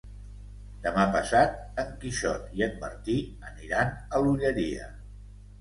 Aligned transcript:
Demà 0.85 1.03
passat 1.15 1.59
en 1.83 1.91
Quixot 2.05 2.49
i 2.61 2.65
en 2.69 2.73
Martí 2.87 3.19
aniran 3.51 3.93
a 4.17 4.23
l'Olleria. 4.25 4.91